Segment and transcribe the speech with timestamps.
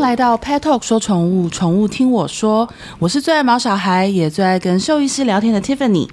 [0.00, 2.66] 来到 Pet Talk 说宠物，宠物听我说。
[2.98, 6.08] 我是最爱毛小孩，也最爱跟兽医师聊天的 Tiffany。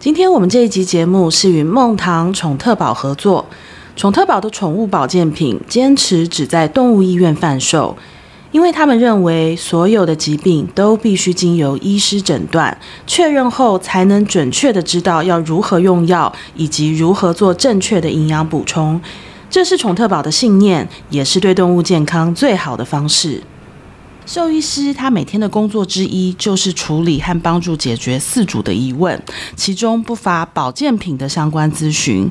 [0.00, 3.46] 今天我们这一集节目是与梦堂宠特宝合作，
[3.94, 7.96] 宠特宝的宠物保健品坚持只在动物医院贩售，
[8.50, 19.00] 因为他们认为所有的疾病都必须经由医师诊断确认后，才能准确的知道要如何用药，以及如何做正确的营养补充。
[19.48, 23.42] 这是宠特宝的信念，也是对动物健康最好的方式。
[24.26, 29.22] 兽医师他每天的工作之一就是处理和帮助解决饲主的疑问，
[29.54, 32.28] 其中不乏保健品的相关咨询。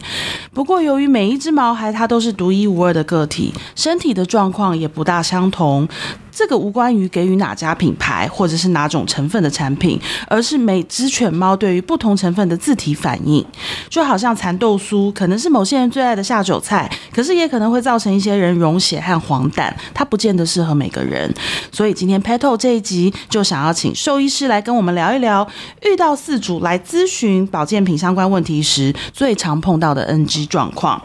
[0.53, 5.87] 不过，由于每一只毛孩它都是独一无二的个体，身体的状况也不大相同。
[6.35, 13.43] 这个无关于给予哪家品牌或者是哪种成分的产品，而是每只犬猫对于不同成分的自体反应。
[13.89, 21.33] 就好像蚕豆酥可能是某些人最爱的下酒菜，可是也可能会造成一些人溶血和黄疸，它不见得适合每个人。
[21.71, 25.47] 所以今天 Pet Talk 这一集就想要请兽医师来跟我们聊一聊，
[25.83, 31.01] 遇到饲主来咨询保健品相关问题时，最常碰到的 NG 状况。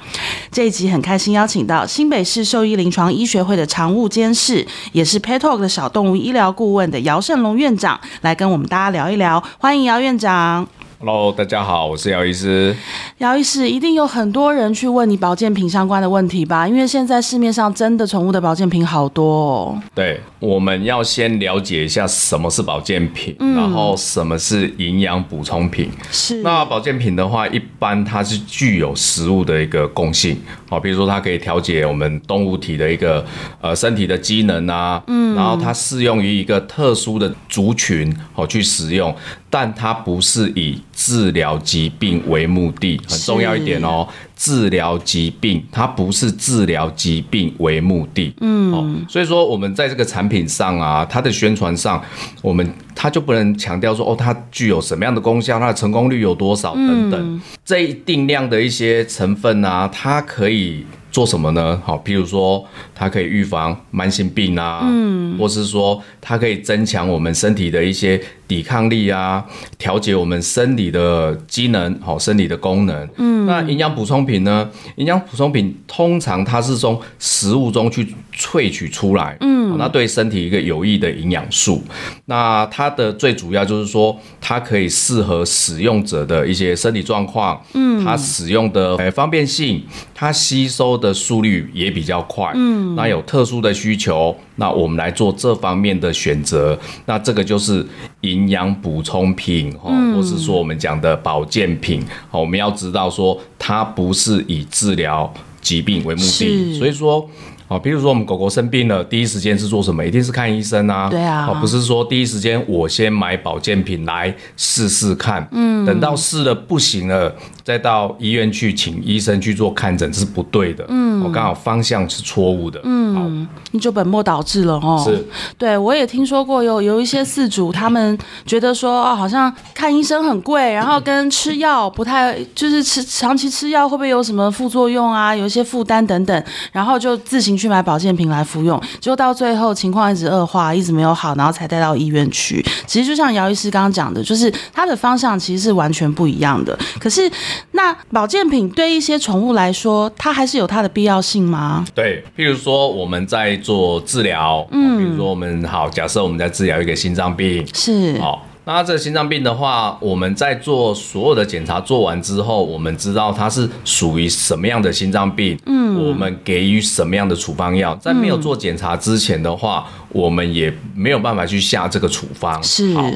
[0.50, 10.66] 这一集很开心邀请到新北市兽医临床医学会的常务监事，也是 Pet Talk 的小动物医疗顾问的姚胜龙院长来跟我们大家聊一聊，欢迎姚院长。
[11.02, 12.76] Hello，大家好，我是姚医师。
[13.18, 16.68] 姚医师，一定有很多人去问你保健品相关的问题吧？
[16.68, 19.82] 因为现在市面上真的宠物的保健品好多哦。
[19.94, 25.91] 对，我们要先了解一下什么是保健品，嗯、然后什么是营养补充品。
[26.10, 26.42] 是。
[26.42, 30.38] 那保健品的话，一般它是具有食物的一个共性，
[30.70, 33.26] 好，比如说它可以调节我们动物体的一个
[33.60, 39.12] 呃身体的机能啊，嗯，然后它适用于一个特殊的族群，好去使用。
[39.52, 44.06] 但它不是以治疗疾病为目的，很重要一点哦。
[44.36, 48.32] 治疗疾病，它不是治疗疾病为目的。
[48.41, 52.00] 嗯，哦，所以说我们在这个产品上啊，它的宣传上，
[52.42, 52.72] 我们
[53.03, 57.19] 它就不能强调说哦，它具有什么样的功效，它的成功率有多少等等。
[57.19, 60.84] 嗯，这一定量的一些成分啊，它可以。
[61.12, 61.83] 做什么呢？
[61.84, 69.44] 好，譬如说，它可以预防慢性病啊，嗯，或是说，它可以增强我们身体的一些抵抗力啊，
[69.77, 73.09] 调节我们生理的机能，好，生理的功能。
[73.16, 74.71] 嗯，那营养补充品呢？
[74.99, 81.82] 营养补充品通常它是从食物中去萃取出来，嗯，那对身体一个有益的营养素。
[82.26, 89.82] 那它的最主要就是说，它可以适合使用者的一些身体状况，嗯，它使用的诶方便性，
[90.14, 97.84] 它吸收的速率也比较快，嗯，那有特殊的需求，那我们来做这方面的选择，那这个就是
[98.22, 107.28] 营养补充品，哈、嗯，或是说我们讲的保健品，好，我们要知道说它不是以治疗疾病为目的，所以说。
[107.70, 110.04] 好，比如说我们狗狗生病了，第一时间是做什么？
[110.04, 111.08] 一定是看医生啊。
[111.08, 111.56] 对啊。
[111.60, 117.32] 不是说第一时间我先买保健品来试试看，嗯，等到试了不行了，
[117.62, 120.84] 再到医院去请医生去做看诊，是不对的。
[120.88, 122.80] 嗯，我刚好方向是错误的。
[122.82, 125.00] 嗯，好，你就本末倒置了哦。
[125.06, 125.25] 是。
[125.56, 135.36] 对，我也听说过有有一些饲主，他们觉得说哦，好像看医生很贵，然后跟吃药不太，就是吃长期吃药会不会有什么副作用啊？
[135.36, 137.59] 有一些负担等等，然后就自行。
[137.60, 142.65] 去买保健品来服用，结果到最后情况一直恶化，一直没有好，然后才带到医院去。
[142.87, 146.76] 其实就像姚医师刚刚讲的，就是它的方向其实是完全不一样的。
[146.98, 147.31] 可是
[147.72, 151.84] 那保健品对一些宠物来说，它还是有它的必要性吗？
[151.94, 158.47] 对，譬如说我们在做治疗，嗯，比如说我们好，假设我们在治疗一个心脏病，是好。
[158.65, 172.62] 那这个心脏病的话，我们在做所有的检查做完之后，我们知道它是属于什么样的心脏病，嗯，我们给予什么样的处方药，在没有做检查之前的话，我们也没有办法去下这个处方。
[172.62, 172.94] 是。
[172.94, 173.10] 好，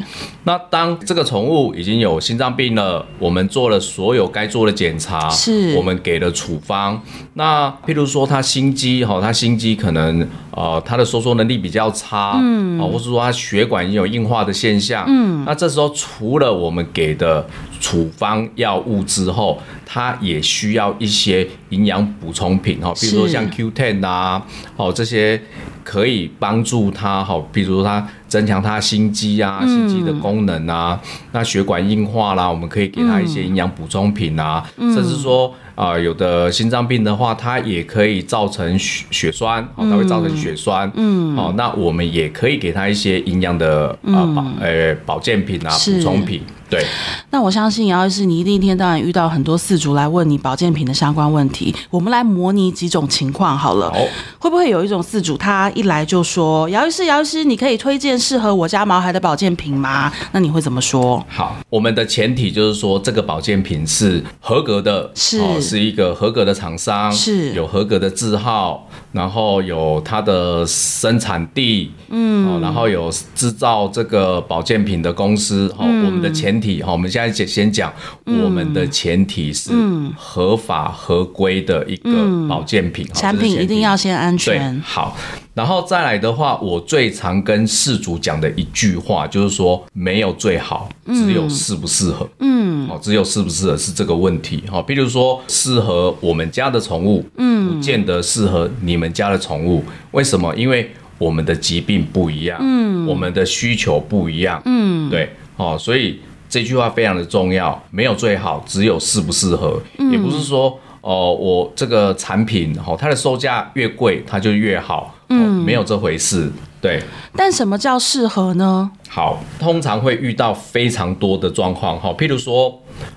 [0.44, 7.00] 那当这个宠物已经有心脏病了，我们做了所有该做的检查，是，我们给了处方。
[7.34, 15.44] 那譬如说它心肌，哈，它心肌可能呃它的收缩能力比较差，嗯，啊，或是说它血管已经有硬化的现象，嗯。
[15.44, 17.46] 那这时候，除了我们给的
[17.80, 24.46] 处方药物之后，它也需要一些营养补充品哈，比如说像 Q10 啊，
[24.76, 25.40] 哦这些
[25.84, 28.04] 可以帮助他，好，比如说他。
[28.26, 35.54] 增强他心肌啊，心肌的功能啊，嗯、那血管硬化啦，我们可以给他一些营养补充品啊，嗯、甚至说。
[35.76, 46.42] 啊、呃，有的心脏病的话，它也可以造成血血栓，哦，它会造成血栓，嗯，哦，那我们也可以给他一些营养的啊、嗯、保呃保健品啊补充品。
[46.74, 46.84] 对，
[47.30, 51.72] 那我相信，姚医师，你一定一天到晚遇到很多饲主来问你保健品的相关问题。
[51.88, 53.98] 我们来模拟几种情况好了，好，
[54.40, 61.24] 会不会有一种饲主，他一来就说：“姚医师，姚医师，你可以推荐适合我家毛孩的保健品吗？”那你会怎么说？
[61.28, 76.82] 好，我们的前提就是说，这个保健品是合格的，是、哦、是一个合格的厂商，是有合格的字号，然后有它的生产地，嗯、哦，然后有制造这个保健品的公司，哈，嗯、我们的前提。
[76.82, 77.92] 好，我们现在先先讲，
[78.24, 79.70] 我们的前提是
[80.16, 82.10] 合法合规的一个
[82.48, 84.82] 保健品，产品一定要先安全。
[84.84, 85.16] 好，
[85.54, 92.28] 然后再来的话，我最常跟事主讲的一句话就是说，没有最好，只有适不适合。
[92.40, 94.64] 嗯，好，只有适不适合是这个问题。
[94.70, 99.84] 哈，比如说适合我们家的宠物，嗯，不见得适合你们家的宠物。
[100.10, 100.54] 为什么？
[100.56, 106.18] 因为我们的疾病不一样，嗯，我们的需求不一样，嗯，对，哦，所以。
[106.46, 109.80] 这句话非常的重要，没有最好，只有适不适合。
[109.98, 110.68] 嗯、也不是说
[111.00, 115.12] 哦、呃，我这个产品哦，它的售价越贵，它就越好。
[115.34, 116.50] 嗯、哦，没有这回事。
[116.80, 117.02] 对。
[117.36, 118.90] 但什么叫适合呢？
[119.08, 122.68] 好，通常会遇到非常多的状况哈，譬如说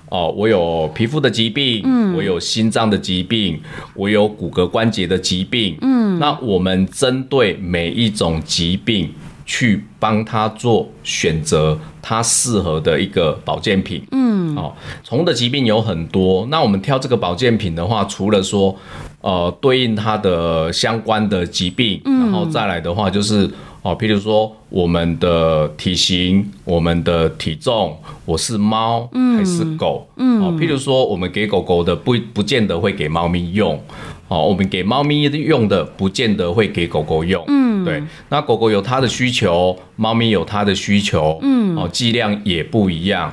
[0.08, 3.60] 哦、呃，我有皮肤的疾病，嗯，我有心脏的疾病，
[3.94, 9.12] 我有骨骼关节的疾病，嗯，那我们针对每一种疾病。
[9.50, 14.06] 去帮他做选择，他适合的一个保健品。
[14.12, 18.76] 嗯，哦，虫的疾病有很多，那我们挑这个保健品的话，除了说，
[19.20, 23.50] 呃，对应它的相关的疾病，嗯、然后再来的话就是，
[23.82, 30.06] 哦，譬如说我们的体型、我们的体重，我是猫还是狗？
[30.16, 33.80] 嗯，哦，譬如说我们给狗狗的不不见得会给猫咪用。
[34.28, 37.42] 哦，我们给猫咪用的，不见得会给狗狗用。
[37.48, 38.00] 嗯，对。
[38.28, 41.38] 那狗狗有它的需求，猫咪有它的需求。
[41.42, 43.32] 嗯，哦，剂量也不一样。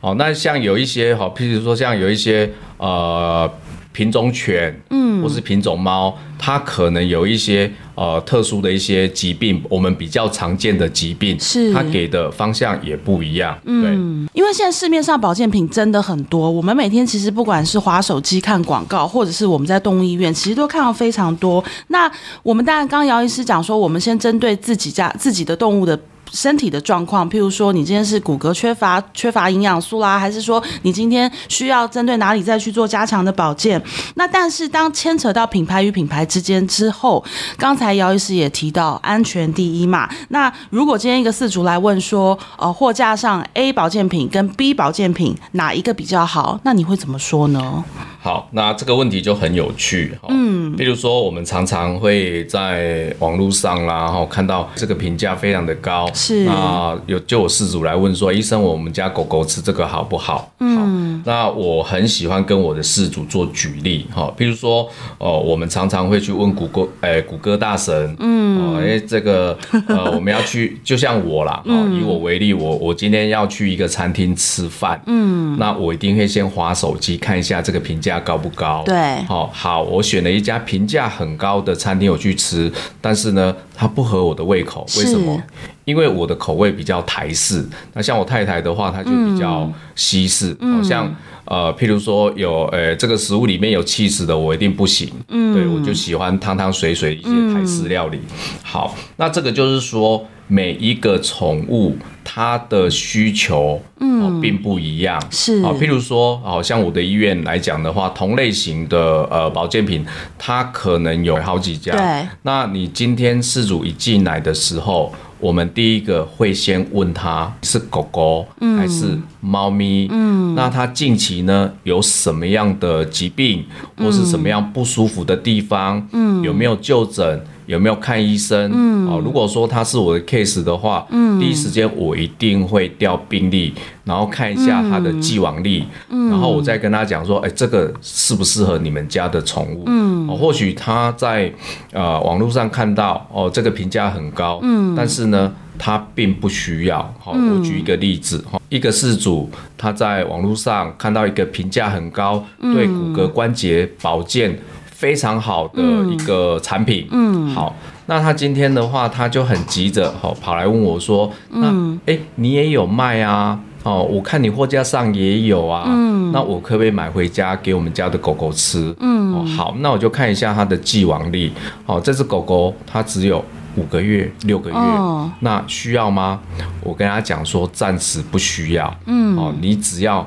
[0.00, 3.50] 哦，那像有一些，好，譬如说像有一些，呃。
[3.94, 21.64] 品种犬，嗯，或是品种猫，它可能有一些呃特殊的一些疾病，我们比较常见的疾病，是它给的方向也不一样，嗯，对，因为现在市面上保健品真的很多，我们每天其实不管是滑手机看广告，或者是我们在动物医院，其实都看到非常多。
[21.86, 22.10] 那
[22.42, 25.96] 我们当然刚刚姚医师讲说，我们先针对自己家自己的动物的。
[26.32, 33.82] 身体的状况，譬如说你今天是骨骼缺乏缺乏营养素啦，还是说你今天需要针对哪里再去做加强的保健？
[34.14, 37.24] 那但是当牵扯到品牌与品牌之间之后，
[37.56, 40.08] 刚才姚医师也提到安全第一嘛。
[40.28, 46.58] 那如果今天一个四主来问说，呃，货架上 A 保健品跟 B 保健品哪一个比较好？
[46.64, 47.84] 那你会怎么说呢？
[48.24, 50.10] 好，那这个问题就很有趣。
[50.30, 56.10] 嗯，比如说我们常常会在网络上啦，然后看到这个评价非常的高。
[56.14, 56.46] 是。
[56.46, 60.50] 啊，有就有事主来问说，医生，我们家狗狗吃这个好不好？
[60.60, 64.88] 嗯，那我很喜欢跟我的事主做举例哈，比如说，
[65.18, 69.54] 哦，我们常常会去问谷歌，哎，谷歌大神，嗯，因为，这个，
[69.86, 78.82] 呃，我们要去， 就像我啦，以我为例，我我今天要去一个餐厅吃饭，嗯，那我一定会先划手机看一下这个评价高不高？
[78.84, 85.42] 对，好，好，我选了一家评价很高的餐厅，我去吃，但是呢，它不合我的胃口，为什么？
[85.84, 90.50] 因为我的口味比较台式，那像我太太的话，她就比较西式。
[90.52, 91.14] 好、嗯、像
[91.44, 95.10] 呃，譬如说有呃，这个食物里面有起司的，我一定不行。
[95.28, 98.16] 嗯，对，我就喜欢汤汤水水一些台式料理。
[98.16, 105.22] 嗯、好，那这个就是说每一个宠物它的需求嗯并不一样。
[105.30, 110.02] 是啊，譬如说，好像我的医院来讲的话，同类型的呃保健品，
[110.38, 111.92] 它可能有好几家。
[111.92, 115.12] 对，那你今天事主一进来的时候。
[115.44, 118.46] 我们第一个会先问他是狗狗
[118.78, 123.62] 还是猫咪，嗯，那他近期呢有什么样的疾病，
[123.98, 127.44] 或是什么样不舒服的地方，嗯，有没有就诊？
[127.66, 128.70] 有没有看医生？
[128.74, 133.72] 嗯，哦，如果说他是我的 case 的话，嗯，第一时间我一定会调病历，
[134.04, 139.84] 然后看一下他的既往历，嗯，然后我再跟他讲说，哎，这个适不适合你们家的宠物？
[139.86, 141.52] 嗯，哦，或许他在
[141.92, 147.14] 呃网络上看到哦，这个评价很高，嗯，但是呢，他并不需要。
[147.18, 154.58] 好，我举一个例子哈，一个事主他在网络上看到一个评价很高，对骨骼关节保健。
[154.94, 157.74] 非常好的一个产品，嗯，好，
[158.06, 161.66] 那他今天的话，他就很急着哦，跑来问我说，那
[162.06, 163.58] 哎、欸，你也有卖啊？
[163.82, 168.94] 哦，我看你货架上也有啊，嗯，那我可不可以买回家给我们家的狗狗吃？
[169.00, 171.52] 嗯，哦，好，那我就看一下它的既往力。
[171.84, 173.44] 哦，这只狗狗它只有
[173.76, 176.40] 五个月、六个月，哦，那需要吗？
[176.82, 178.96] 我跟他讲说，暂时不需要。
[179.04, 180.26] 嗯，哦，你只要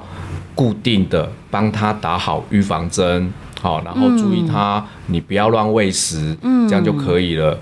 [0.54, 7.58] 固定的帮它打好预防针，好，然后注意它，你不要乱喂食，嗯，这样就可以了。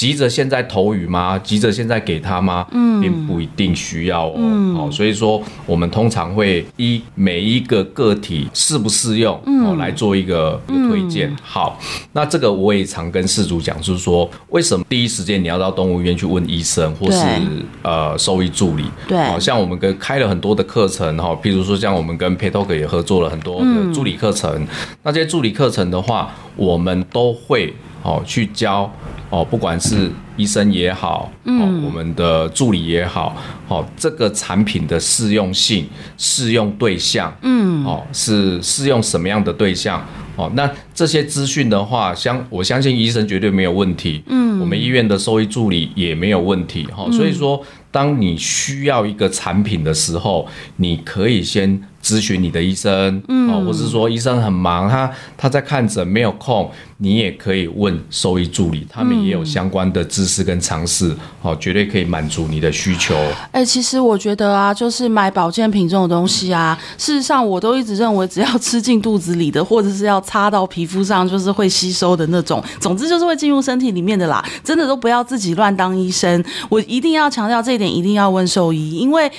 [0.00, 1.38] 急着现在投予吗？
[1.40, 2.66] 急着现在给他吗？
[2.70, 4.34] 嗯，并不一定需要哦。
[4.38, 11.28] 嗯、哦，所以说我们通常会依每一个个体适不适用、嗯、哦来做一个一个推荐。
[11.28, 11.78] 嗯、好，
[12.14, 18.84] 那这个我也常跟事主讲，就是说为什么第一时间你要到动物医院去问医生或是对呃兽医助理？
[19.06, 24.50] 对，好、哦、像我们跟开了很多的课程哈，譬如说像我们跟 PetTalk 也合作了很多的助理课程。
[24.50, 24.66] 嗯、
[25.02, 28.92] 那这些助理课程的话，我们都会哦去教。
[29.30, 33.36] 哦，不管是医生也好，嗯、哦，我们的助理也好，
[33.68, 35.88] 哦，这个产品的适用性、
[36.18, 40.04] 适用对象，嗯，哦，是适用什么样的对象？
[40.34, 50.44] 哦，那这些资讯的话，相我相信医生绝对没有问题，嗯，我们医院的兽医助理也没有问题，哈、哦，所以说，当你需要一个产品的时候，
[50.78, 51.80] 你可以先。
[52.02, 63.14] 咨询你的医生，哦，或是说医生很忙，他他在看诊没有空，你也可以问兽医助理，他们也有相关的知识跟常识，哦，绝对可以满足你的需求。
[63.52, 74.44] 哎、欸，其实我觉得啊，就是买保健品这种东西啊，事实上我都一直认为，只要吃进肚子里的，或者是要擦到皮肤上，就是会吸收的那种，总之就是会进入身体里面的啦。
[74.64, 79.30] 真的都不要自己乱当医生，我一定要强调这一点，一定要问兽医，因为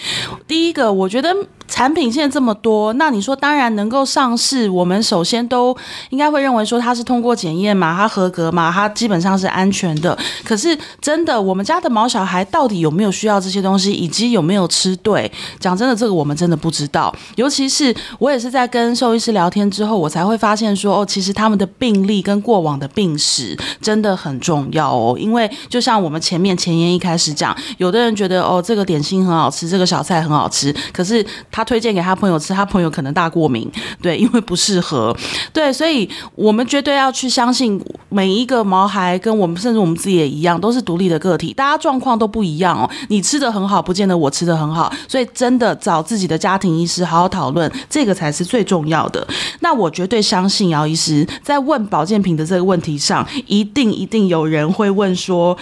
[0.48, 1.36] 第一个，我觉得。
[1.72, 5.76] 产品现在这么多，那你说当然能够上市，我们首先都
[6.10, 10.16] 应该会认为说它是通过检验嘛，它合格嘛，它基本上是安全的。
[10.44, 15.32] 可是真的，我们家的毛小孩到底有没有需要这些东西，以及有没有吃对？
[15.60, 17.16] 讲真的，这个我们真的不知道。
[17.38, 25.16] 尤其是我也是在跟兽医师聊天之后，我才会发现说，哦，其实他们的病例跟过往的病史真的很重要哦。
[25.18, 31.61] 因为就像我们前面前言一开始讲，有的人觉得哦，这个点心很好吃，这个小菜很好吃，可是他。
[31.62, 35.16] 他推荐给他朋友吃，他朋友可能大过敏， 对，因为不适合，
[35.54, 42.90] 对，所以我们绝对要去相信每一个毛孩，跟我们甚至我们自己也一样，都是独立的个体，大家状况都不一样哦。
[43.10, 49.28] 你吃得很好，不见得我吃得很好，所以真的找自己的家庭医师好好讨论，这个才是最重要的。
[49.60, 55.56] 那我绝对相信姚医师在问保健品的这个问题上，一定一定有人会问说，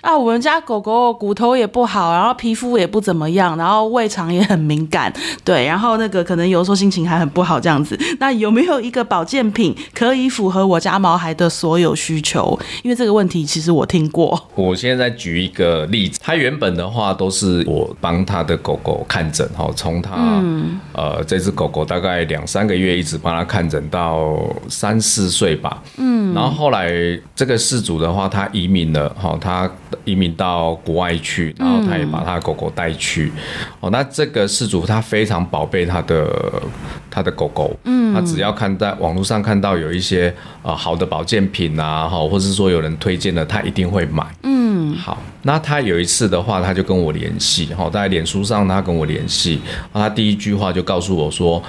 [0.00, 5.12] 啊，我们家狗狗骨头也不好，然后皮肤也不怎么样，然后胃肠也很敏感。
[5.44, 12.56] 对，然后那个可能有时候心情还很不好这样子，那有没有一个保健品可以符合我家毛孩的所有需求？
[12.84, 14.40] 因为这个问题其实我听过。
[14.54, 26.88] 我现在举一个例子，他原本的话都是我帮他的狗狗看诊，哈，从他、嗯、呃这只狗狗大概两三个月一直帮他看诊到三四岁吧，嗯，然后后来
[27.34, 29.68] 这个事主的话他移民了，哈，他
[30.04, 33.32] 移民到国外去，然后他也把他的狗狗带去，
[33.80, 35.31] 哦、嗯，那这个事主他非常。
[35.32, 36.62] 常宝贝他的
[37.10, 49.60] 他的狗狗，嗯，他只要看在网络上看到有一些呃好的保健品啊，哈，或者是说有人推荐的，他一定会买，嗯，好，那他有一次的话，他就跟我联系，哈，在脸书上他跟我联系，
[49.92, 51.62] 他第一句话就告诉我说。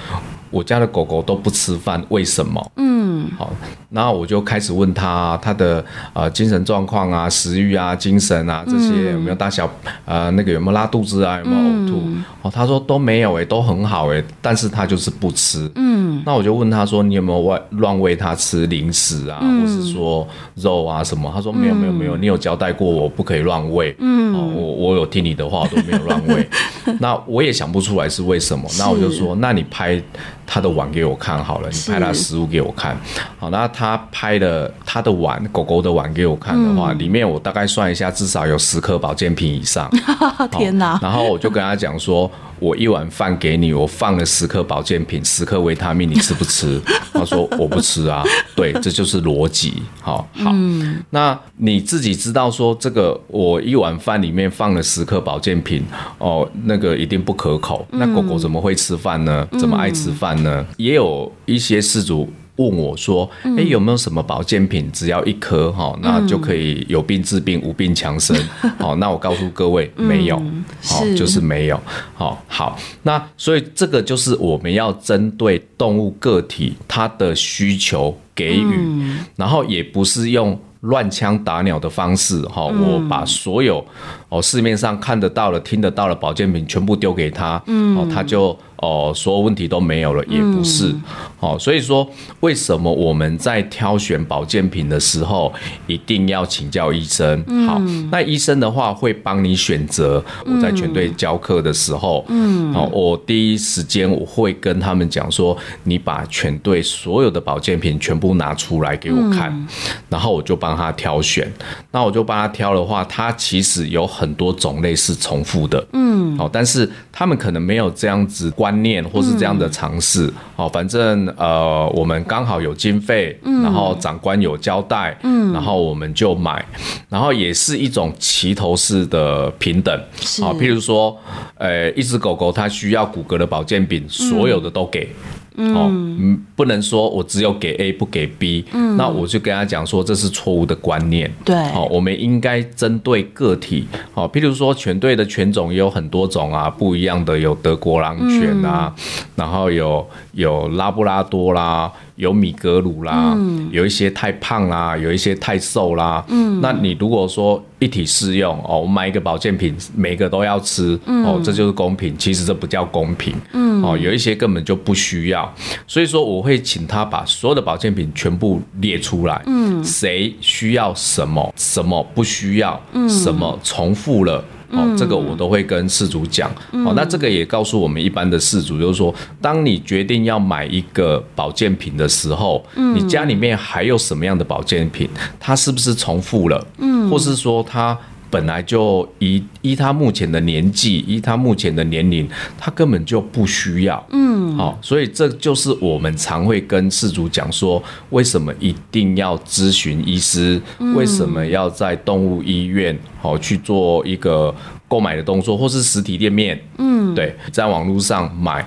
[0.50, 2.72] 我家的狗狗都不吃饭，为什么？
[2.76, 3.50] 嗯，好，
[3.94, 9.70] 然后我就开始问他他的呃精神状况啊、食欲啊、精神啊这些有没有大小
[10.04, 12.02] 呃那个有没有拉肚子啊、有没有呕吐？
[12.04, 15.70] 嗯、哦，他说都没有诶，都很好诶，但是他就是不吃。
[15.76, 21.30] 嗯，那我就问他说，你有没有喂乱喂他吃零食啊，嗯、或是说肉啊什么？
[21.32, 23.94] 他说没有没有没有，你有交代过我不可以乱喂。
[24.00, 26.48] 嗯，哦，我我有听你的话，我都没有乱喂。
[26.98, 28.68] 那我也想不出来是为什么。
[28.78, 30.02] 那我就说，那你拍。
[30.46, 32.94] 他的碗给我看好了，你拍他食物给我看，
[33.38, 39.90] 好，那他拍了他的碗，狗狗的碗给我看的话，嗯、里面我大概算一下，至少有十颗保健品以上。
[40.52, 40.98] 天哪！
[41.02, 42.30] 然后我就跟他讲说。
[42.60, 46.80] 我一碗饭给你，我放了十颗保健品，十颗维他命，你吃不吃？
[47.12, 48.24] 他说我不吃啊。
[48.54, 49.82] 对，这就是逻辑。
[50.00, 55.84] 好，好，嗯、那你自己知道说这个，我一碗饭里面放了十颗保健品，
[56.18, 57.86] 哦，那个一定不可口。
[57.90, 59.46] 那狗狗怎么会吃饭呢？
[59.58, 60.64] 怎么爱吃饭呢？
[60.66, 62.32] 嗯、也有一些饲主。
[62.56, 64.88] 问我说：“哎，有没有什么保健品？
[64.92, 68.36] 只要一颗哈，那就可以有病治病，无病强身。
[68.78, 70.40] 好，那我告诉各位，没有，
[70.84, 71.80] 好，就是没有。
[72.14, 83.84] 好，好，那所以这个就是我们要针对动物个体它的需求给予，然后也不是用乱枪打鸟的方式，哈，我把所有
[84.28, 88.56] 哦市面上看得到的、听得到的保健品全部丢给他，嗯，哦，他就。
[88.84, 90.88] 哦，所有问题都没有了，也不是。
[90.88, 91.02] 嗯、
[91.40, 92.06] 哦，所以说，
[92.40, 95.52] 为什么我们在挑选保健品的时候
[95.86, 97.42] 一定要请教医生？
[97.46, 100.22] 嗯、好，那医生的话会帮你选择。
[100.44, 109.66] 我在全队教课的时候，嗯，好、哦，我第一时间我会跟他们讲说，你把全队所有的保健品全部拿出来给我看，嗯、
[110.08, 111.50] 然后我就帮他挑选。
[111.90, 118.84] 那我就帮他挑的话，他其实有很多种类是重复的，嗯，好、哦，但是他们可能没有这样子关。
[118.84, 126.62] 念或是这样的尝试，哦，反正呃，我们刚好有经费，然后长官有交代，嗯，然后我们就买，
[127.08, 129.98] 然后也是一种齐头式的平等，
[130.42, 131.18] 好，譬如说，
[131.56, 135.08] 呃，一只狗狗它需要骨骼的保健品，所有的都给。
[135.56, 151.92] 哦，嗯，不能说我只有给 A 不给 B，嗯，那我就跟他讲说这是错误的观念，对，好，我们应该针对个体，好，譬如说犬队的犬种也有很多种啊，不一样的有德国狼犬啊，嗯，然后有有拉布拉多啦。
[152.16, 156.24] 有米格鲁啦，嗯、有一些太胖啦，有一些太瘦啦。
[156.28, 162.16] 嗯，那你如果说一体适用哦，我买一个保健品，每个都要吃、嗯、哦，这就是公平。
[162.16, 163.34] 其实这不叫公平。
[163.52, 165.52] 嗯，哦，有一些根本就不需要。
[165.86, 169.42] 所以说，我会请他把所有的保健品全部列出来。
[169.46, 174.42] 嗯，谁需要什么，什么不需要，嗯、什么重复了。
[174.70, 176.50] 哦，这个我都会跟事主讲。
[176.84, 185.08] 哦，那这个也告诉我们一般的事主，就是说，当你决定要买一个保健品的时候，你家里面还有什么样的保健品？
[185.38, 186.66] 它是不是重复了？
[186.78, 187.98] 嗯，或是说它。
[188.34, 194.04] 本来就依依他目前的年纪，依他目前的年龄，他根本就不需要。
[194.10, 200.60] 嗯，好，所以这就是我们常会跟事主讲说，为什么一定要咨询医师？
[200.96, 204.52] 为什么要在动物医院好去做一个
[204.88, 206.60] 购买的动作，或是实体店面？
[206.78, 208.66] 嗯，对，在网络上买，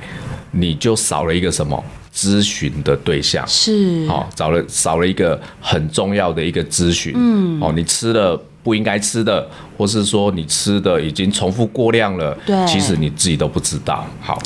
[0.52, 1.84] 你就少了一个什么
[2.16, 3.46] 咨询的对象？
[3.46, 7.12] 是，好，找了少了一个很重要的一个咨询。
[7.18, 8.42] 嗯，哦，你吃了。
[8.68, 9.48] 不应该吃的，
[9.78, 14.06] 或是说你吃的已经重复过量了，对，其实你自己都不知道。
[14.20, 14.38] 好，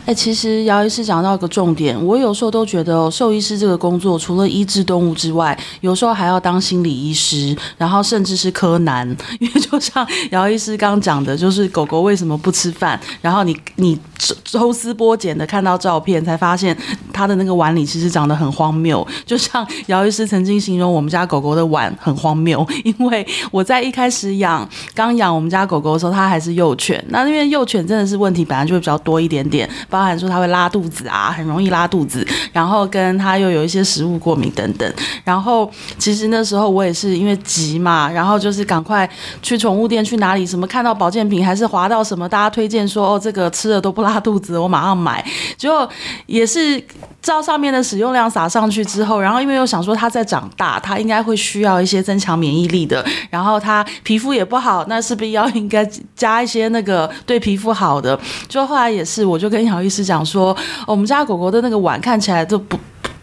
[0.00, 13.98] 哎、欸，其实姚医师讲到一个重点，我有时候都觉得兽医师这个工作，除了医治动物之外，有时候还要当心理医师，然后甚至是柯南，因为就像姚医师刚讲的，就是狗狗为什么不吃饭，然后你你
[14.44, 16.76] 抽丝剥茧的看到照片，才发现
[17.14, 19.06] 它的那个碗里其实长得很荒谬。
[19.24, 23.64] 就像姚医师曾经形容我们家狗狗的碗很荒谬，因为我。
[23.70, 27.00] 在一开始养，刚养我们家狗狗的时候，它还是幼犬。
[27.10, 34.92] 那因为幼犬真的是问题本来就会比较多一点点，包含说它会拉肚子啊，很容易拉肚子，然后跟它又有一些食物过敏等等。
[35.22, 39.08] 然后其实那时候我也是因为急嘛，然后就是赶快
[39.40, 45.24] 去宠物店去哪里什么看到保健品还是滑到什么大家推荐说哦这个吃了都不拉肚子，我马上买。
[45.56, 45.88] 结果
[46.26, 46.82] 也是
[47.22, 53.59] 照上面的使用量撒上去之后，然后因为又想说它在长大，它应该会需要一些增强免疫力的，然后。
[53.60, 58.18] 他皮肤也不好，那是不是要应该加一些那个对皮肤好的？
[58.48, 62.78] 就后来也是，我就跟姚医师讲说，我们家狗狗的那个碗看起来都不。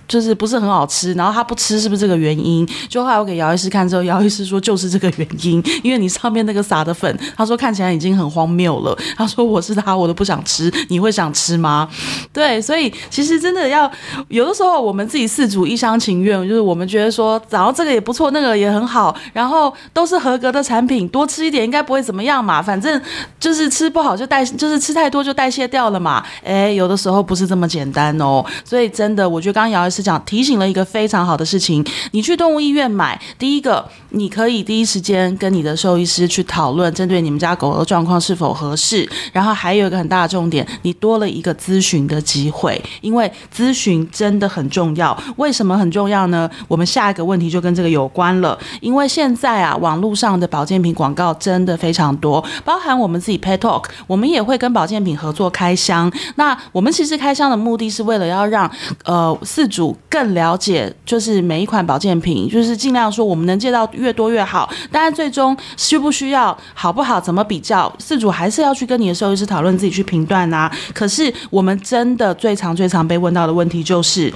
[0.08, 2.68] 就是不是很好吃，然后他不吃是不是这个原因？
[2.88, 8.98] 就后来我给姚医师看之后，姚医师说就是这个原因，因为你上面那个撒的粉，他说看起来已经很荒谬了。
[9.18, 11.90] 他说我是他，我都不想吃，你会想吃吗？
[12.32, 13.92] 对，所以其实真的要
[14.30, 23.02] 有的时候我们自己四主一厢情愿，就是我们觉得说，然后这个也不错，那个也很好，然后都是合格的产品，多吃一点应该不会怎么样嘛，反正
[23.40, 26.24] 就是吃不好就代，就是吃太多就代谢掉了嘛。
[26.44, 28.46] 哎，有的时候不是这么简单哦。
[28.64, 29.97] 所以真的，我觉得刚姚医师。
[29.98, 39.08] 是讲提醒了一个非常好的事情，你去动物医院买，第一个你可以第一时间跟你的兽医师去讨论，针对你们家狗狗的状况是否合适。
[39.32, 45.18] 然后还有一个很大的重点，你多了一个咨询的机会，因为咨询真的很重要。
[45.38, 46.50] 为什么很重要呢？
[46.68, 48.58] 我们下一个问题就跟这个有关了。
[48.82, 56.12] 因为现在啊，网络上的保健品广告真的非常多，包含我们自己 Pet Talk，我们也会跟保健品合作开箱。
[56.36, 58.70] 那我们其实开箱的目的是为了要让
[59.06, 59.96] 呃饲主。
[60.10, 64.70] 更了解，就是每一款保健品，就是尽量说我们能借到越越多越好。
[64.90, 70.72] 当然，最终需不需要、好不好、怎么比较，饲主还是要去跟你的兽医师讨论，自己去评断啊。
[70.94, 74.34] 可是，我们真的最常、最常被问到的问题就是，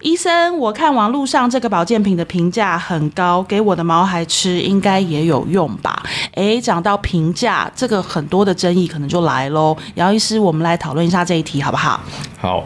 [0.00, 6.00] 医生，我看网络上这个保健品的评价很高，给我的毛孩吃应该也有用吧？
[6.34, 9.76] 诶，讲到评价，这个很多的争议可能就来喽。
[9.96, 12.00] 姚医师，我们来讨论一下这一题好不好？
[12.40, 12.64] 好，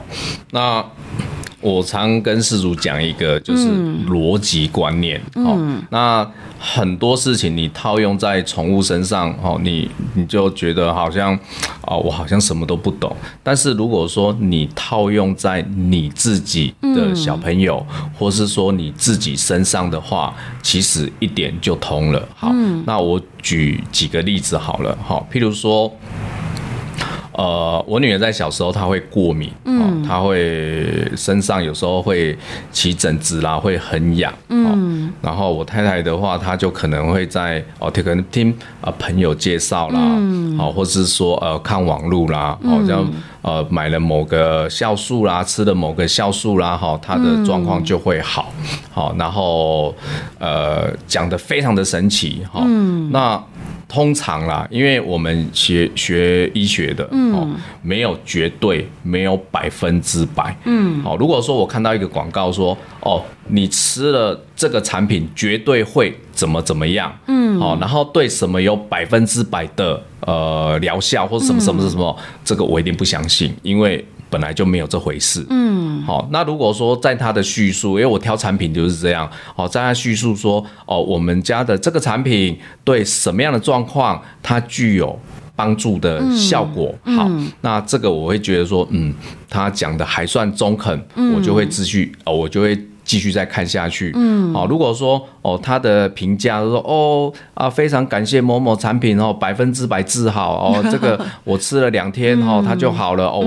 [0.51, 0.85] 那。
[1.65, 3.67] 我常跟饲主讲一个，就是
[4.07, 5.19] 逻辑观念。
[5.35, 11.41] 哦，那很多事情你套用在宠物身上，哦，你你就觉得好像啊、
[11.97, 13.17] 哦，我好像什么都不懂。
[13.43, 22.29] 但是如果说你套用在你自己的小朋友，嗯、或是说你自己身上的话，其实一点就通了。
[22.37, 24.95] 好，嗯、那我举几个例子好了。
[25.03, 25.91] 好，譬如说。
[27.35, 32.37] 呃，我女儿在小时候她会过敏，嗯、哦，她会身上有时候会
[32.71, 43.05] 起疹子啦，会很痒，嗯、哦，然后我太太的话，她就可能会在哦，可能听啊、呃、朋友介绍啦，嗯，好、哦，或是说呃看网路啦，好、哦、像
[43.43, 48.53] 呃买了某个酵素啦，吃了某个酵素啦，哈、哦，她的状况就会好，
[48.93, 49.93] 好、然后
[50.39, 52.65] 呃讲的非常的神奇，哈、
[53.11, 53.43] 那。
[53.89, 57.49] 通常啦，因为我们学学医学的，嗯、哦，
[57.83, 74.05] 没有绝对，没有百分之百，嗯，好、哦，如果说我看到一个广告说，哦，你吃了这个产品绝对会怎么怎么样，嗯，好、哦，然后对什么有百分之百的呃疗效或者什么什么什么，嗯、这个我一定不相信，因为。
[74.35, 85.17] 本来就没有这回事，嗯，好，那如果说在他的叙述，因为我挑产品就是这样，哦，在他叙述说，哦，我们家的这个产品对什么样的状况它具有
[85.55, 89.15] 帮助的效果，嗯、好，那这个我会觉得说，嗯，
[89.49, 92.77] 他讲的还算中肯，嗯、我就会继续，哦，我就会。
[93.05, 103.41] 继续再看下去，嗯，好，如果说哦，他的评价说哦啊，非常感谢某某产品哦，百分之百治好哦， 这个我吃了两天哦，它就好了哦，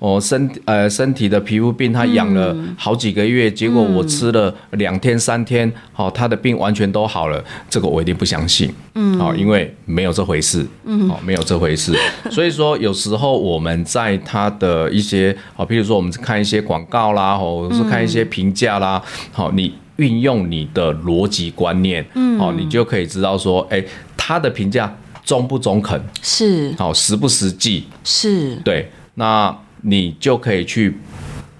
[0.00, 11.94] 我我身呃身体的皮肤病它养了好几个月，结果我吃了两天三天，好，他的病完全都好了，这个我一定不相信，嗯，好，因为没有这回事，嗯，好，没有这回事，
[12.32, 18.93] 所以说有时候我们在他的一些好，比如说我们看一些广告啦，或者是看一些评价啦。
[19.32, 30.98] 好，你运用你的逻辑观念，嗯，好，你就可以知道说，哎、欸，他的评价中不中肯，是，好，实不实际，是，对，那你就可以去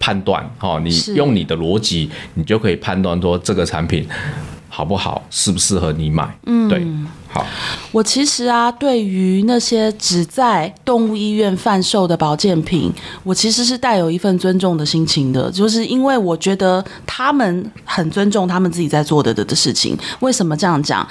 [0.00, 4.06] 判断，好，你用你的逻辑，你就可以判断说这个产品
[4.68, 6.82] 好不好，适不适合你买，嗯，对。
[7.92, 12.92] 我其实啊，对于那些只在动物医院贩售的保健品，
[13.22, 19.96] 我其实是带有一份尊重的心情的，就是因为我觉得他们很尊重他们自己在做的的的事情。
[20.20, 21.06] 为什么这样讲？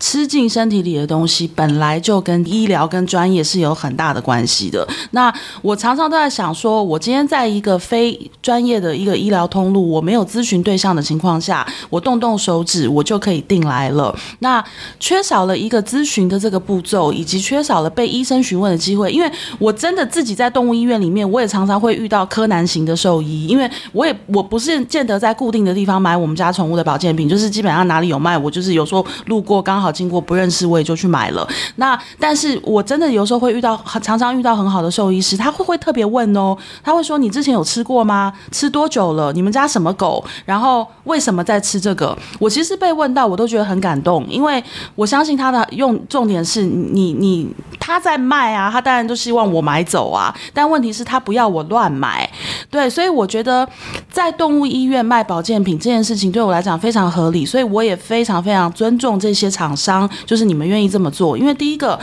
[0.00, 4.86] 吃进身体里的东西本来就跟医疗跟专业是有很大的关系的。
[5.10, 14.14] 那我常常都在想说，我今天在一个非专业的一个医疗通路，我没有咨询对象的情况下，我动动手指，我就可以订来了。
[14.38, 14.64] 那
[14.98, 15.65] 缺少了一。
[15.66, 31.46] 一个咨询的这个步骤，以及缺少了被医生询问的机会，因为我真的自己在动物医院里面，我也常常会遇到柯南型的兽医，因为我也我不是见得在固定的地方买我们家宠物的保健品，就是基本上哪里有卖，我就是有时候路过刚好经过不认识，我也就去买了。
[31.74, 38.32] 那但是我真的有时候会遇到，常常遇到很好的兽医师，他会会特别问哦，他会说，你之前有吃过吗？
[38.52, 39.32] 吃多久了？
[39.32, 40.24] 你们家什么狗？
[40.44, 42.16] 然后为什么在吃这个？
[42.38, 44.62] 我其实被问到，我都觉得很感动，因为
[44.94, 45.55] 我相信他的。
[45.70, 52.28] 用重点是你你他在卖啊，他当然都希望我买走啊，但问题是他不要我乱买，
[52.70, 53.68] 对，所以我觉得
[54.10, 61.98] 在动物医院卖保健品这件事情对我来讲非常合理，所以我也非常非常尊重这些厂商，就是你们愿意这么做，因为第一个。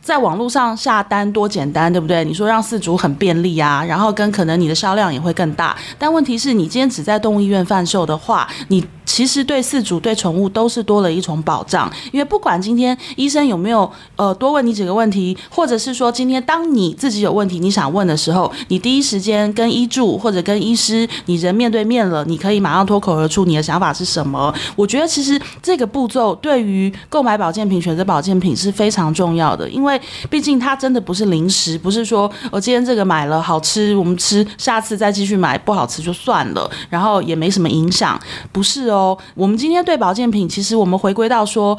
[0.00, 2.24] 在网络上下单多简单，对不对？
[2.24, 5.76] 你说让饲主很便利啊，然后跟可能你的销量也会更大。
[5.98, 11.90] 但问题是你今天只在动物医院贩售的话，你其实对饲主对宠物都是多了一重保障。
[12.12, 24.54] 因为不管今天医生有没有呃多问你几个问题，或者是说今天当你自己有问题你想问的时候，你第一时间跟医助或者跟医师你人面对面了，你可以马上脱口而出你的想法是什么。
[24.76, 29.98] 我觉得其实这个步骤对于购买保健品、选择保健品是非常重要的，因为。
[30.30, 38.20] 毕竟它真的不是零食，不是说我今天这个买了好吃，我们吃，下次再继续买，不好吃就算了，然后也没什么影响，
[38.52, 38.97] 不是哦。
[39.34, 41.78] 我们今天对保健品，其实我们回归到说。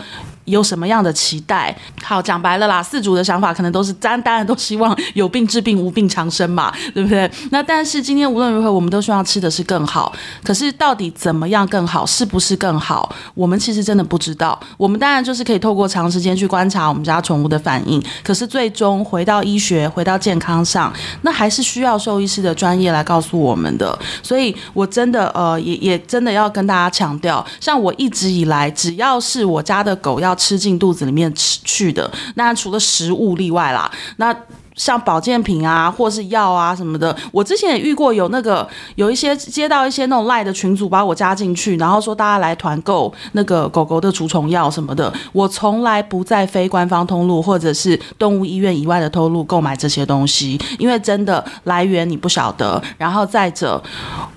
[0.50, 1.76] 有什么样的期待？
[2.04, 7.30] 好，讲白了啦，四主的想法可能都是，当然都希望有病治病，无病长生嘛，对不对？
[7.52, 10.12] 那但是今天无论如何，我们都希望吃的是更好。
[10.44, 13.14] 可是到底怎么样更好，是不是更好？
[13.36, 14.60] 我们其实真的不知道。
[14.78, 18.04] 我们当然就是可以透过长时间去观察我们家宠物的反应。
[18.24, 23.98] 可是最终回到医学，回到健康上，那还是需要兽医师的专业来告诉我们的。
[24.24, 30.38] 所以我真的呃，也也真的要跟大家强调，像我一直以来，只要是我家的狗要。
[30.39, 34.36] 吃进肚子里面吃去的，那除了食物例外啦，那。
[34.80, 38.65] 像保健品啊，或是药啊什么的，我之前也遇过有那个
[38.96, 45.13] 有一些接到一些那种赖的群组，把我加进去，然后说大家来团购那个狗狗的除虫药什么的。
[45.34, 52.82] 我从来不在非官方通路或者是动物医院以外的通路购买这些东西，因为真的来源你不晓得。
[52.98, 53.82] 然后再者，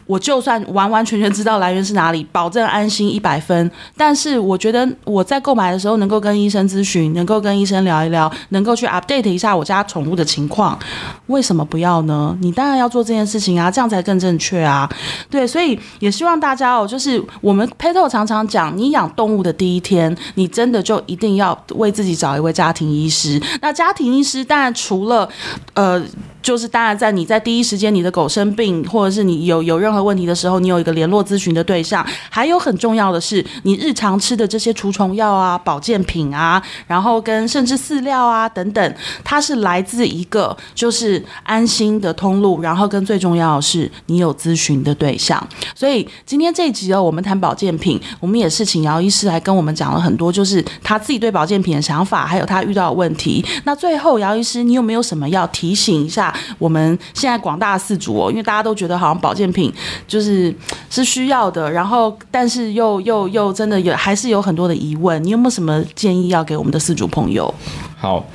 [0.07, 3.71] 我就算完完全全知道来源是哪里，保证安心一百分。
[3.97, 10.79] 但是我觉得我在购买的时候能够跟医生咨询，能够跟医生聊一聊，能够去 update 一下我家宠物的情况，
[11.27, 12.37] 为什么不要呢？
[12.41, 14.89] 你当然要做这件事情啊，这样才更正确啊。
[15.29, 23.41] 对，所以也希望大家哦，就是我们 Petal 常常讲，你养动物的第一天，你真的就一定要为自己找一位家庭医师。
[23.61, 25.29] 那家庭医师当然除了
[25.75, 26.03] 呃。
[26.43, 32.05] 就是当然，在你在第一时间，你的狗生病，或者是你有有任何问题的时候，你有一个联络咨询的对象。
[32.29, 42.61] 还有很重要的是，你日常吃的这些除虫药啊、保健品啊，然后跟甚至饲料啊等等，它是来自一个就是安心的通路。
[42.61, 45.41] 然后跟最重要的是，你有咨询的对象。
[45.75, 53.45] 所以今天这一集哦，我们谈保健品，我们也是请姚医师来跟我们讲了很多，就是他自己对保健品的想法，还有他遇到的问题。
[53.65, 56.32] 那最后，姚医师，你有没有什么要提醒一下？
[56.59, 59.73] 我们现在广大四主哦，因为大家都觉得好像保健品
[60.07, 60.55] 就是
[60.91, 67.53] 是需要的，然后但是又又又真的有还是有很多的疑问，你有没有什么建议要给我们的四主朋友？
[68.03, 68.27] 好，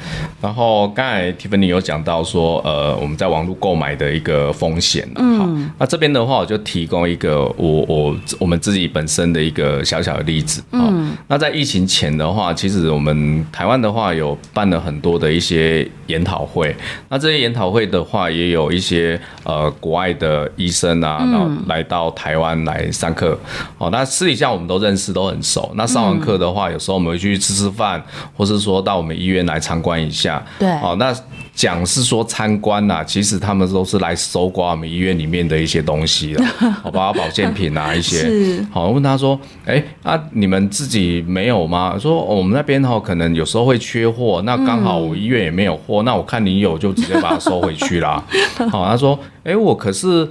[0.41, 5.05] 然后刚才 Tiffany 有讲到说，呃，我们在网络购买的一个风险。
[5.15, 10.63] 嗯，好，那这边的话，我就提供一个我我我们自己本身的一个小小的例子。
[10.71, 16.73] 嗯，那在疫情前的话，其实我们台湾的话有办了很多的一些研讨会。
[17.09, 23.37] 那这些研讨会的话，也有一些呃国外的医生啊，然后来到台湾来上课。
[23.77, 25.69] 哦，那私底下我们都认识，都很熟。
[25.75, 28.01] 那上完课的话，有时候我们会去吃吃饭，
[28.33, 29.56] 或是说到我们医院来。
[29.59, 31.13] 参观一下，对，好，那
[31.53, 36.45] 讲是说参观呐，其实他们都是来搜刮我们医院里面的一些东西了，
[36.83, 41.97] 好， 包括保健品啊一些，是，好，问他说，哎、欸，啊，你们自己没有吗？
[41.99, 48.23] 说我们那边哈，可能有时候会缺货，那刚好我医院也没有货，那我看你有，就直接把它收回去啦。
[48.69, 50.29] 好， 他说，哎、欸，我可是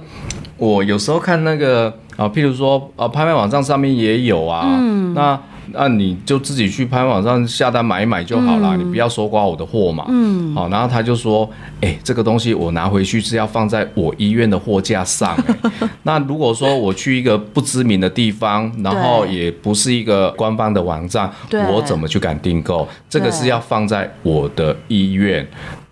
[0.55, 5.37] 我有时候看那个啊，譬如说啊，拍卖网站上面也有啊，嗯、那。
[5.71, 10.05] 那你就自己去拍网上下单买一买就好了，嗯、你不要搜刮我的货嘛。
[10.09, 11.49] 嗯，好，然后他就说，
[11.81, 15.89] 哎、欸，这个东西我拿回去是要放在我医院的货架上、欸。
[16.03, 21.29] 那如果说我去一个不知名的地方，然后也不是一个官方的网站，
[21.71, 22.87] 我怎么去敢订购？
[23.09, 25.47] 这个是要放在我的医院。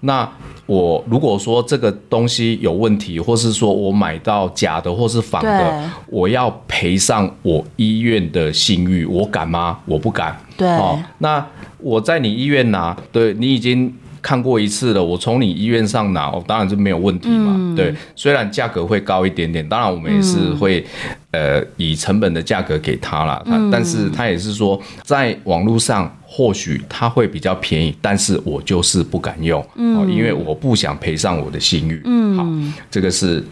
[0.06, 0.30] 那
[0.65, 9.80] 我如果说这个东西有问题，或是说我买到假的或是仿的，我要赔上我医院的信誉，我敢吗？
[9.86, 10.36] 我不敢。
[10.56, 11.46] 对，哦，那
[11.80, 13.94] 我在你医院拿，对你已经。
[14.26, 17.54] 看过一次了，我从你医院上拿，我当然就没有问题嘛。
[17.56, 23.43] 嗯、对，虽然价格会高一点点，当然我们也是会，嗯、呃，以成本的价格给他了。
[23.45, 32.02] 嗯、但是他也是说，在网络上或许他会比较便宜，但是我就是不敢用，嗯，因为我不想赔上我的信誉。
[32.06, 32.45] 嗯，好，
[32.89, 33.43] 这个是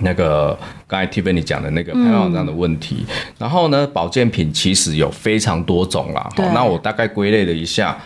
[0.00, 0.58] 那个。
[0.86, 6.28] 刚才 Tiffany 讲的那个拍卖网站的问题，嗯、然后呢，保健品其实有非常多种啦。
[6.36, 7.96] 好，那我大概归类了一下，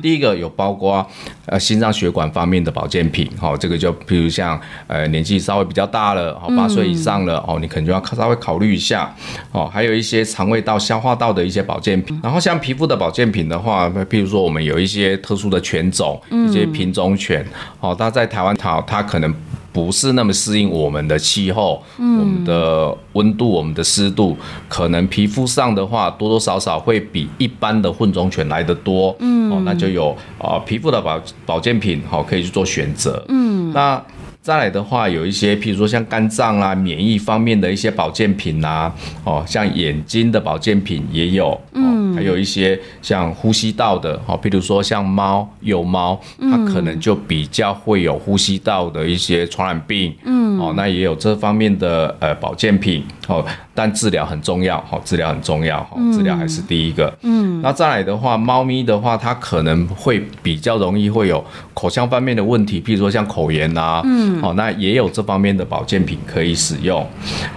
[0.00, 1.06] 第一个有包括
[1.46, 9.12] 呃心脏血管方面的保健品，好，这个就譬如像呃年纪稍微比较大了，好八岁以上了，哦、嗯，你可能就要稍微考虑一下。
[9.52, 17.44] 哦，还有一些肠胃道、消化道的一些保健品，然后像皮肤的保健品的话，譬如说我们有一些特殊的犬种，一些品种犬，
[17.80, 19.34] 哦，它在台湾它它可能。
[19.78, 24.36] 不是那么适应我们的气候，嗯、我们的温度、我们的湿度，
[24.68, 34.02] 可能皮肤上的话多多少少会比一般的混种犬来得多，嗯，哦，那就有啊、呃、皮肤的保保健品，好、哦、可以去做选择，嗯，那。
[34.48, 38.90] 再来的话，有一些，譬如说像肝脏啊、免疫方面的一些保健品啊，
[39.22, 53.44] 哦，像眼睛的保健品也有，嗯，还有一些像呼吸道的，哦，譬如说像猫、幼猫，它可能就比较会有呼吸道的一些传染病，嗯，哦，那也有这方面的呃保健品，哦，
[53.78, 64.42] 但治疗很重要，哦，治疗很重要，哦，治疗还是第一个，嗯，那再来的话，猫咪的话，它可能会比较容易会有口腔方面的问题，譬如说像口炎啊，嗯。
[64.42, 67.06] 哦，那也有这方面的保健品可以使用。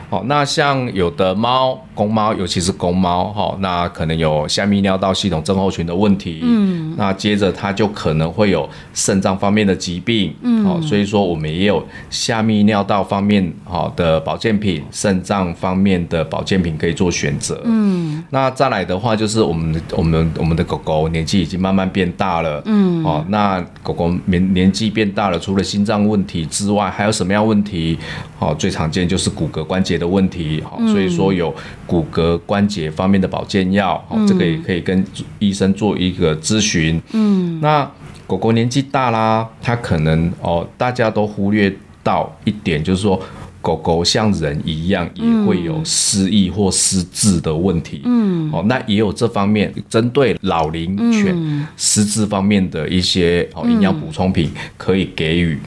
[0.10, 27.98] 哦，那像有的猫，公猫，尤其是公猫，哈，那可能有下泌尿道系统症候群的问题，嗯，那接着它就可能会有肾脏方面的疾病，嗯，哦，所以说我们也有下泌尿道方面好的保健品，肾脏方面的保健品可以做选择，嗯，那再来的话就是我们我们我们的狗狗年纪已经慢慢变大了，嗯，哦，那狗狗年年纪变大了，除了心脏问题之外，还有什么样问题？
[28.38, 31.56] 哦，最常见就是骨骼关节的问题，好，所以说有。
[31.88, 35.06] 骨骼关节方面的保健药，哦，这个也可以跟
[35.40, 37.02] 医生做一个咨询。
[37.12, 37.90] 嗯，那
[38.26, 43.22] 狗狗年纪大啦，它可能哦，大家都忽略到一点，就是说
[43.62, 48.02] 狗狗像人一样也会有失忆或失智的问题。
[48.04, 55.60] 嗯，哦，那也有这方面针对老龄犬失智方面的一些哦营养补充品可以给予。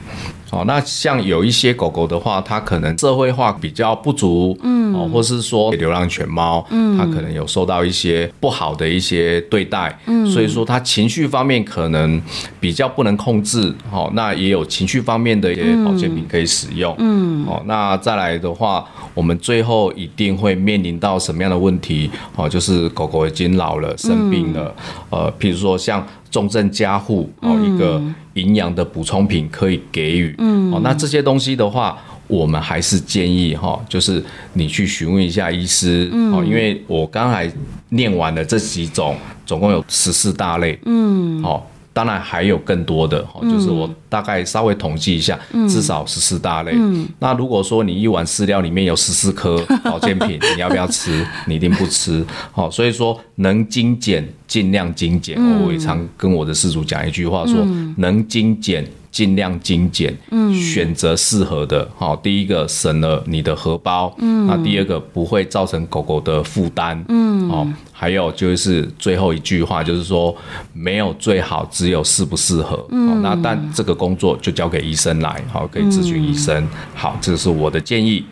[0.55, 12.21] 哦，那像有一些狗狗的话，它可能社会化比较不足，嗯，哦，或是说流浪犬猫，嗯，它可能有受到一些不好的一些对待，嗯，所以说它情绪方面可能
[12.61, 22.11] 比较不能控制，哦，那也有情绪方面的一些保健品可以使用，嗯，哦，那再来的话，我们最后一定会面临到什么样的问题？
[22.35, 24.75] 哦，就是狗狗已经老了，生病了，
[25.09, 26.05] 呃，譬如说像。
[26.31, 28.01] 重症加护哦，一个
[28.33, 31.97] 营养的补充品可以给予，嗯，哦，那这些东西的话，
[32.27, 37.49] 我们还是建议哈，就是你去询问一下医师，哦，因为我刚才
[37.87, 41.65] 念完了这几种，总共有十四大类，嗯，好。
[41.95, 46.73] 当然还有更多的，就是我大概稍微统计一下，至少十四大类。
[46.75, 51.25] 嗯、那如果说你一碗饲料里面有十四颗保健品，你要不要吃？
[51.47, 52.21] 你一定不吃。
[52.51, 55.39] 好，所以说能精简尽量精简。
[55.63, 58.85] 我也常跟我的饲主讲一句话说，能精简。
[59.15, 70.35] 尽量精简，嗯，选择适合的，好，第一个省了你的荷包，嗯，那第二个不会造成狗狗的负担，嗯，哦，还有就是最后一句话就是说，
[70.73, 78.25] 没有最好，只有适不适合，嗯，那但这个工作就交给医生来，好，可以咨询医生，好，这是我的建议。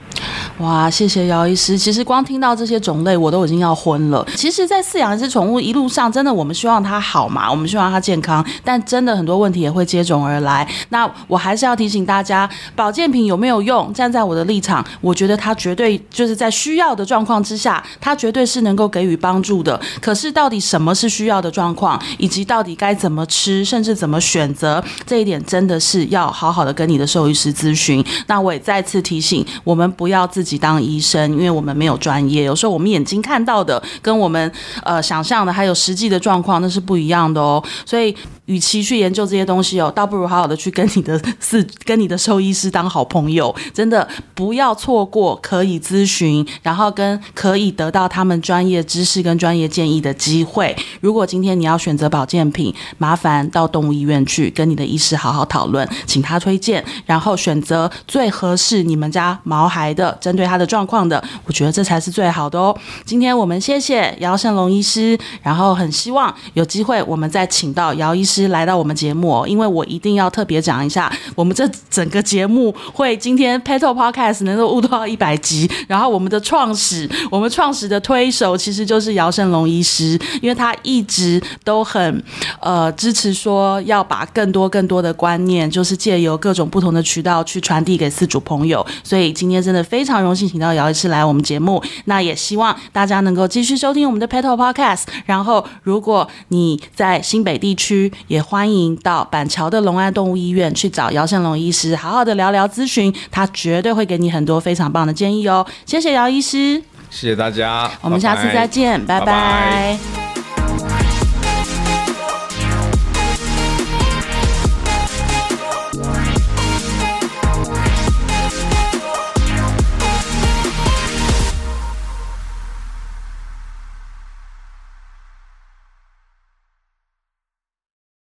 [0.59, 1.77] 哇，谢谢姚医师。
[1.77, 4.25] 其实光听到这些种类，我都已经要昏了。
[4.35, 10.67] 其实，在饲养一只宠物一路上，真的我们希望它好嘛，我们希望它健康，但真的很多问题也会接踵而来。
[10.89, 13.91] 那我还是要提醒大家，保健品有没有用？
[13.93, 19.79] 站在我的立场，我觉得它绝对就是在需要的状况之下，它绝对是能够给予帮助的。
[19.99, 28.05] 可是，到底什么是需要的状况，以及到底该怎么吃，甚至怎么选择，这一点真的是要好好的跟你的兽医师咨询。
[28.27, 34.51] 那我也再次提醒，我们不要自己当医生，因为我们没有专业，有时候我们眼睛看到的跟我们
[34.83, 38.13] 呃想象的还有实际的状况那是不一样的哦，所以。
[38.45, 50.75] 与其去研究这些东西哦，倒不如好好的去跟你的 饲、跟你的兽医师当好朋友，真的不要错过可以咨询，然后跟可以得到他们专业知识跟专业建议的机会。
[50.99, 62.77] 如果今天你要选择保健品，麻烦到动物医院去跟你的医师好好讨论，请他推荐，然后选择最合适你们家毛孩的，针对他的状况的，我觉得这才是最好的哦。
[63.05, 68.32] 今天我们谢谢姚胜龙医师，然后很希望有机会我们再请到姚医师。
[68.49, 82.23] 来到我们节目，哦因为我一定要特别讲一下，我们这整个节目会今天 Petal Podcast 能够录到一百集，然后我们的创始，我们创始的推手其实就是姚胜龙医师，因为他一直都很
[82.59, 98.11] 呃支持说要把更多更多的观念，就是借由各种不同的渠道去传递给四主朋友，所以今天真的非常荣幸请到姚医师来我们节目，那也希望大家能够继续收听我们的 Petal Podcast，然后如果你在新北地区。
[98.27, 105.65] 也欢迎到板桥的龙安动物医院去找姚胜龙医师，好好的聊聊咨询，他绝对会给你很多非常棒的建议哦。
[105.85, 110.32] 谢谢姚医师，谢谢大家，我们下次再见，拜拜。